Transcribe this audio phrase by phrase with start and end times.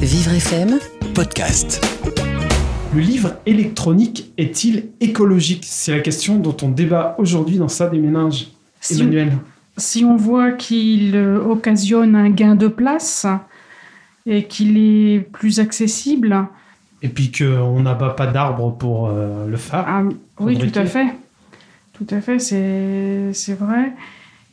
[0.00, 0.78] Vivre FM,
[1.14, 1.84] podcast.
[2.94, 5.64] Le livre électronique est-il écologique?
[5.66, 8.48] C'est la question dont on débat aujourd'hui dans Ça des ménages.
[8.80, 9.32] Si- Emmanuel.
[9.76, 13.26] Si on voit qu'il euh, occasionne un gain de place
[14.26, 16.46] et qu'il est plus accessible,
[17.02, 19.84] Et puis qu'on n'abat pas d'arbres pour euh, le faire.
[19.86, 20.02] ah,
[20.40, 21.06] oui, tout à fait.
[21.94, 23.92] Tout à fait, c'est c'est vrai.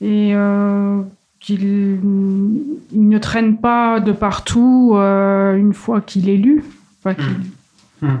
[0.00, 1.00] Et euh,
[1.44, 1.98] qu'il
[2.92, 6.64] il ne traîne pas de partout euh, une fois qu'il est lu.
[7.00, 8.18] Enfin, qu'il- Hmm.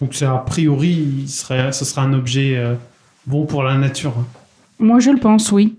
[0.00, 0.90] Donc c'est a priori,
[1.22, 2.74] il serait, ce serait un objet euh,
[3.26, 4.14] bon pour la nature.
[4.78, 5.76] Moi, je le pense, oui.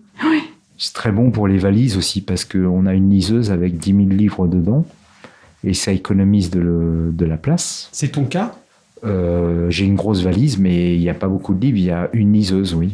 [0.78, 4.10] C'est très bon pour les valises aussi parce qu'on a une liseuse avec 10 000
[4.10, 4.86] livres dedans
[5.64, 7.88] et ça économise de, le- de la place.
[7.92, 8.56] C'est ton cas?
[9.06, 11.78] Euh, J'ai une grosse valise, mais il n'y a pas beaucoup de livres.
[11.78, 12.94] Il y a une liseuse, oui.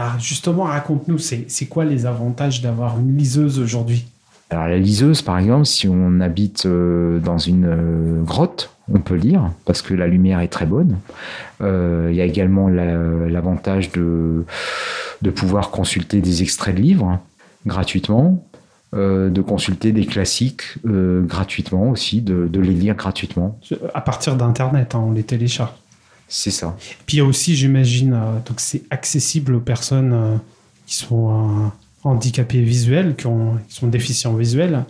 [0.00, 4.06] Ah, Justement, raconte-nous, c'est c'est quoi les avantages d'avoir une liseuse aujourd'hui?
[4.50, 9.16] Alors la liseuse, par exemple, si on habite euh, dans une euh, grotte, on peut
[9.16, 10.96] lire parce que la lumière est très bonne.
[11.60, 14.44] Euh, Il y a également la- l'avantage de,
[15.20, 17.18] de pouvoir consulter des extraits de livres
[17.66, 18.42] gratuitement,
[18.94, 23.58] de consulter des classiques gratuitement aussi, de, de les lire gratuitement.
[23.92, 25.72] À partir d'Internet, hein, on les télécharge.
[26.28, 26.76] C'est ça.
[27.06, 30.36] Puis il y a aussi, j'imagine, euh, donc c'est accessible aux personnes euh,
[30.86, 31.68] qui sont euh,
[32.04, 34.84] handicapées visuelles, qui, ont, qui sont déficients visuels,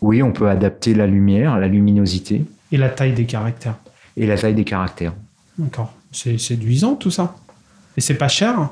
[0.00, 3.76] Oui, on peut adapter la lumière, la luminosité et la taille des caractères.
[4.16, 5.12] et la taille des caractères.
[5.58, 5.92] D'accord.
[6.10, 7.36] C'est séduisant tout ça.
[7.96, 8.70] Et c'est pas cher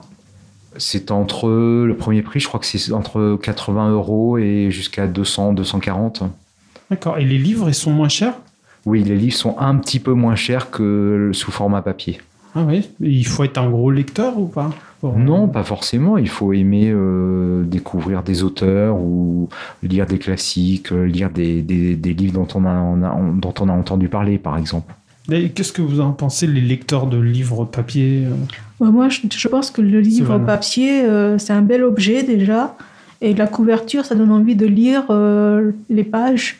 [0.78, 5.52] C'est entre le premier prix, je crois que c'est entre 80 euros et jusqu'à 200,
[5.52, 6.22] 240.
[6.90, 7.18] D'accord.
[7.18, 8.34] Et les livres, ils sont moins chers?
[8.86, 12.19] Oui, les livres sont un petit peu moins chers que sous format papier.
[12.55, 16.19] Ah oui Il faut être un gros lecteur ou pas Pour- Non, pas forcément.
[16.19, 19.48] Il faut aimer euh, découvrir des auteurs ou
[19.83, 23.69] lire des classiques, lire des, des- des livres dont on, a, on a- dont on
[23.69, 24.92] a entendu parler, par exemple.
[25.28, 29.48] Qu'est-ce que vous en pensez, les lecteurs de livres papier euh Ouais, Moi, je, je
[29.48, 32.77] pense que le livre papier, euh, c'est un bel objet déjà.
[33.20, 36.58] Et la couverture, ça donne envie de lire euh, les pages.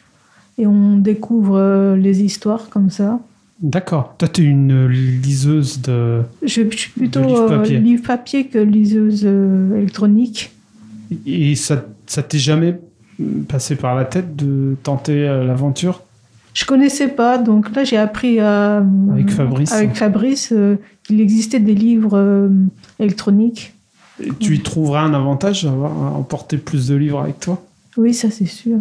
[0.61, 3.19] Et on découvre euh, les histoires comme ça.
[3.63, 4.15] D'accord.
[4.19, 6.21] Toi, tu es une liseuse de.
[6.43, 7.79] Je, je suis plutôt livre euh, papier.
[7.79, 10.53] livre papier que liseuse euh, électronique.
[11.27, 12.79] Et ça, ça t'est jamais
[13.49, 16.03] passé par la tête de tenter euh, l'aventure?
[16.53, 19.73] Je connaissais pas, donc là j'ai appris à, Avec Fabrice.
[19.73, 20.53] avec Fabrice,
[21.05, 22.51] qu'il existait des livres
[22.99, 23.73] électroniques.
[24.23, 27.63] Et Tu y trouverais un avantage à avoir à emporter plus de livres avec toi?
[27.97, 28.79] Oui, ça c'est sûr.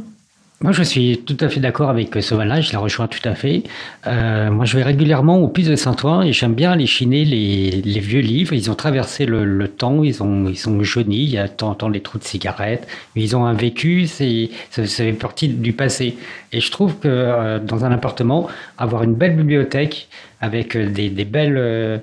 [0.62, 3.34] Moi, je suis tout à fait d'accord avec euh, Sauvana, je la rejoins tout à
[3.34, 3.64] fait.
[4.08, 7.72] Euh, moi, je vais régulièrement au Puce de Saint-Ouen et j'aime bien aller chiner les,
[7.82, 8.52] les vieux livres.
[8.52, 11.76] Ils ont traversé le, le temps, ils ont, ils sont jaunis, il y a en
[11.76, 16.18] temps les trous de cigarettes, mais ils ont un vécu, c'est, fait partie du passé.
[16.52, 20.10] Et je trouve que euh, dans un appartement, avoir une belle bibliothèque
[20.42, 22.00] avec euh, des, des belles, euh,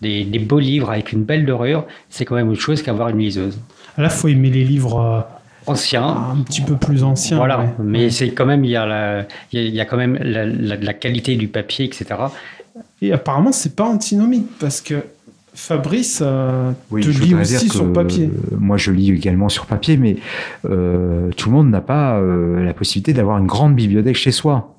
[0.00, 3.18] des, des beaux livres avec une belle dorure, c'est quand même autre chose qu'avoir une
[3.18, 3.58] liseuse.
[3.98, 5.20] Là, faut aimer les livres euh,
[5.66, 7.36] Ancien, un petit peu plus anciens.
[7.36, 7.68] voilà, ouais.
[7.82, 9.96] mais c'est quand même il y a la, il y a, il y a quand
[9.96, 12.06] même la, la- la qualité du papier, etc.
[13.02, 15.02] Et apparemment, c'est pas antinomique parce que
[15.54, 18.26] Fabrice euh, Oui, te voudrais aussi dire sur papier.
[18.52, 20.16] euh, moi, je lis également sur papier, mais
[20.64, 24.74] euh, tout le monde n'a pas euh, la possibilité d'avoir une grande bibliothèque chez soi.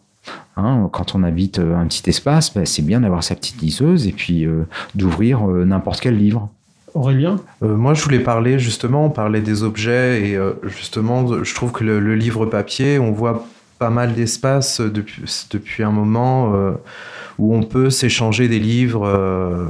[0.55, 4.11] Hein, quand on habite un petit espace, ben, c'est bien d'avoir sa petite liseuse et
[4.11, 4.63] puis euh,
[4.95, 6.49] d'ouvrir euh, n'importe quel livre.
[6.93, 11.55] Aurélien Euh, moi, je voulais parler justement, on parlait des objets et euh, justement, je
[11.55, 13.45] trouve que le, livre papier, on voit
[13.79, 16.71] pas mal d'espace depuis, depuis un moment euh,
[17.41, 19.65] où on peut s'échanger des livres, euh,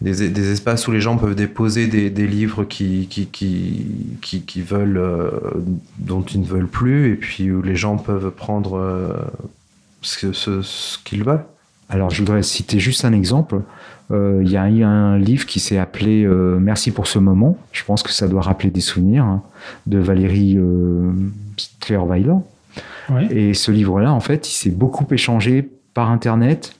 [0.00, 3.86] des, espaces où les gens peuvent déposer des, livres qui, qui, qui,
[4.20, 5.30] qui, veulent, euh,
[5.98, 9.12] dont ils ne veulent plus et puis où les gens peuvent prendre euh,
[10.02, 11.44] ce qu'ils veulent.
[11.90, 13.60] Alors, je voudrais citer juste un exemple.
[14.10, 17.56] Euh, Il y a eu un livre qui s'est appelé euh, Merci pour ce moment.
[17.72, 19.42] Je pense que ça doit rappeler des souvenirs hein,
[19.86, 21.10] de Valérie euh,
[21.80, 22.34] Clairweiler.
[23.08, 23.26] Ouais.
[23.34, 26.76] Et ce livre-là, en fait, il s'est beaucoup échangé par Internet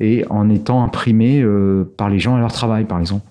[0.00, 3.26] et en étant imprimé euh, par les gens à leur travail, par exemple.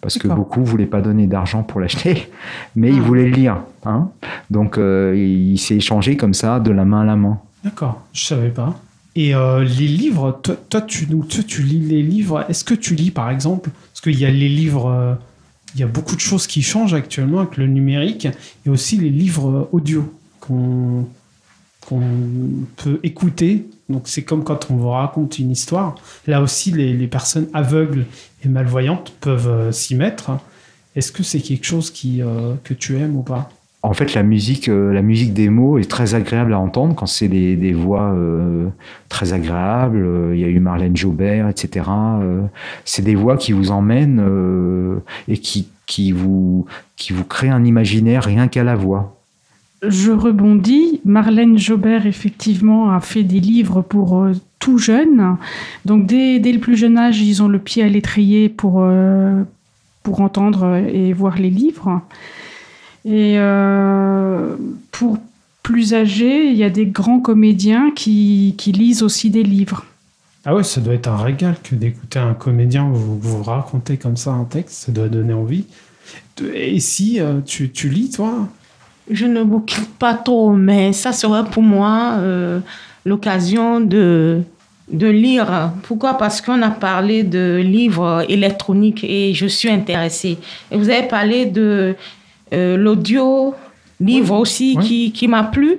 [0.00, 2.28] Parce que beaucoup voulaient pas donner d'argent pour l'acheter,
[2.76, 3.02] mais ils Ah.
[3.02, 3.58] voulaient le lire.
[3.86, 4.08] Hein
[4.50, 7.38] Donc, euh, il s'est échangé comme ça, de la main à la main.
[7.62, 8.74] D'accord, je savais pas.
[9.14, 12.46] Et euh, les livres, toi, tu, lis les livres.
[12.48, 15.14] Est-ce que tu lis, par exemple, parce qu'il y a les livres, euh,
[15.74, 18.26] il y a beaucoup de choses qui changent actuellement avec le numérique,
[18.64, 21.06] et aussi les livres euh, audio qu'on
[22.76, 23.66] peut écouter.
[23.90, 25.96] Donc c'est comme quand on vous raconte une histoire.
[26.26, 28.06] Là aussi, les, personnes aveugles
[28.44, 30.30] et malvoyantes peuvent s'y mettre.
[30.96, 32.22] Est-ce que c'est quelque chose qui,
[32.64, 33.50] que tu aimes ou pas?
[33.84, 37.06] En fait, la musique, euh, la musique des mots est très agréable à entendre quand
[37.06, 38.68] c'est des, voix euh,
[39.08, 40.04] très agréables.
[40.04, 41.86] Euh, Il y a eu Marlène Jobert, etc.
[42.84, 44.22] C'est des voix qui vous emmènent
[45.26, 49.16] et qui, vous, qui vous créent un imaginaire rien qu'à la voix.
[49.86, 51.00] Je rebondis.
[51.04, 54.28] Marlène Jobert, effectivement, a fait des livres pour
[54.60, 55.36] tout jeunes.
[55.84, 58.86] Donc, dès, dès le plus jeune âge, ils ont le pied à l'étrier pour,
[60.04, 62.00] pour entendre et voir les livres.
[63.04, 64.54] Et euh,
[64.90, 65.18] pour
[65.62, 69.84] plus âgés, il y a des grands comédiens qui, qui lisent aussi des livres.
[70.44, 74.16] Ah ouais, ça doit être un régal que d'écouter un comédien vous, vous raconter comme
[74.16, 75.64] ça un texte, ça doit donner envie.
[76.52, 78.48] Et si euh, tu, tu lis, toi?
[79.10, 82.60] Je ne bouquine pas trop, mais ça serait pour moi euh,
[83.04, 84.42] l'occasion de,
[84.90, 85.72] de lire.
[85.82, 86.14] Pourquoi?
[86.14, 90.38] Parce qu'on a parlé de livres électroniques et je suis intéressée.
[90.70, 91.94] Et vous avez parlé de
[92.52, 93.54] euh, l'audio
[94.00, 94.84] livre aussi oui.
[94.84, 95.78] qui, qui m'a plu.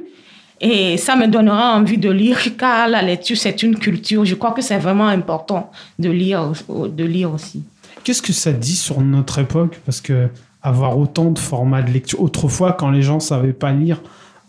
[0.62, 4.24] Et ça me donnera envie de lire, car la lecture, c'est une culture.
[4.24, 7.64] Je crois que c'est vraiment important de lire, de lire aussi.
[8.04, 9.82] Qu'est-ce que ça dit sur notre époque?
[9.86, 10.30] Parce que
[10.62, 12.22] avoir autant de formats de lecture.
[12.22, 14.02] Autrefois, quand les gens savaient pas lire,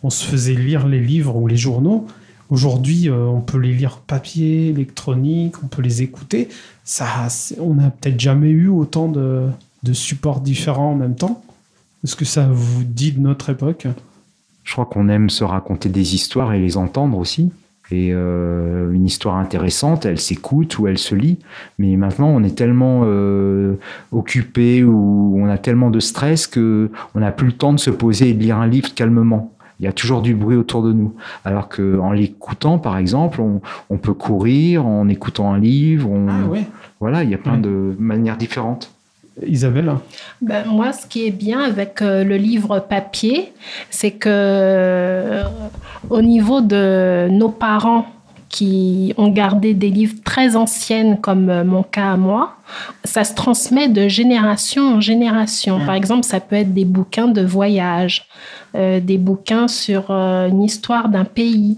[0.05, 2.07] on se faisait lire les livres ou les journaux.
[2.51, 6.49] Aujourd'hui, euh, on peut les lire papier, électronique, on peut les écouter.
[6.85, 7.07] Ça,
[7.59, 9.49] on n'a peut-être jamais eu autant de,
[9.83, 11.43] de supports différents en même temps.
[12.05, 13.87] Est-ce que ça vous dit de notre époque?
[14.63, 17.51] Je crois qu'on aime se raconter des histoires et les entendre aussi.
[17.91, 21.39] Et euh, une histoire intéressante, elle s'écoute ou elle se lit.
[21.79, 23.75] Mais maintenant, on est tellement euh,
[24.11, 27.91] occupé ou on a tellement de stress que on n'a plus le temps de se
[27.91, 29.53] poser et de lire un livre calmement.
[29.81, 31.15] Il y a toujours du bruit autour de nous.
[31.45, 33.61] Alors que en l'écoutant, par exemple, on,
[33.91, 36.09] on peut courir en écoutant un livre.
[36.11, 36.65] On, Ah ouais.
[37.01, 37.61] Voilà, il y a plein Ouais.
[37.61, 38.94] de manières différentes.
[39.47, 39.93] Isabelle
[40.41, 43.53] Ben, moi, ce qui est bien avec euh, le livre papier,
[43.91, 45.43] c'est que euh,
[46.11, 48.07] au niveau de nos parents
[48.49, 52.55] qui ont gardé des livres très anciennes, comme euh, mon cas à moi,
[53.03, 55.81] ça se transmet de génération en génération.
[55.85, 58.27] Par exemple, ça peut être des bouquins de voyage,
[58.75, 61.77] des bouquins sur une histoire d'un pays.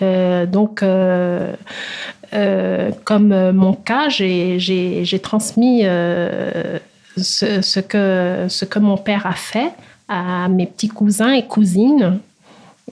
[0.00, 1.52] Donc, euh,
[3.04, 6.78] comme mon cas, j'ai- transmis euh,
[7.16, 9.72] ce, ce que, ce que mon père a fait
[10.08, 12.18] à mes petits cousins et cousines.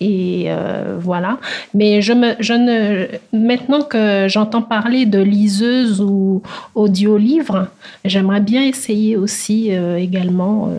[0.00, 1.38] Et euh, voilà.
[1.72, 6.42] Mais je me, je ne, maintenant que j'entends parler de liseuse ou
[6.74, 7.68] audio-livre,
[8.04, 10.72] j'aimerais bien essayer aussi euh, également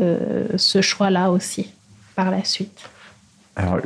[0.00, 1.72] euh, ce choix-là aussi
[2.16, 2.88] par la suite.
[3.56, 3.80] Alors,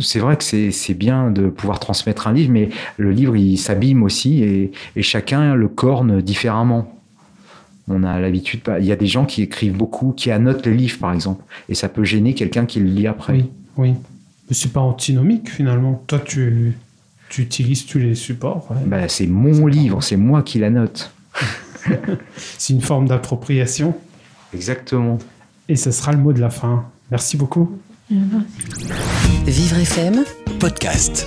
[0.00, 3.58] c'est vrai que c'est c'est bien de pouvoir transmettre un livre, mais le livre, il
[3.58, 7.01] s'abîme aussi et, et chacun le corne différemment.
[7.94, 10.98] On a l'habitude, il y a des gens qui écrivent beaucoup, qui annotent les livres,
[10.98, 13.34] par exemple, et ça peut gêner quelqu'un qui le lit après.
[13.34, 13.94] Oui, oui.
[14.48, 16.02] Mais c'est pas antinomique finalement.
[16.06, 16.76] Toi, tu,
[17.28, 18.66] tu utilises tous les supports.
[18.70, 18.76] ouais.
[18.86, 21.12] Bah, c'est mon livre, c'est moi qui l'annote.
[22.36, 23.94] C'est une forme d'appropriation.
[24.54, 25.18] Exactement.
[25.68, 26.84] Et ce sera le mot de la fin.
[27.10, 27.76] Merci beaucoup.
[29.46, 30.22] Vivre FM
[30.60, 31.26] podcast.